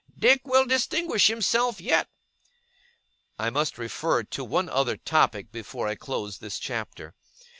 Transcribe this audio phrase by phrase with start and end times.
[0.17, 2.09] 'Dick will distinguish himself yet!'
[3.37, 7.13] I must refer to one other topic before I close this chapter.